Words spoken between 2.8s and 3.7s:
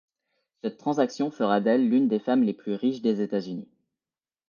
des États-Unis.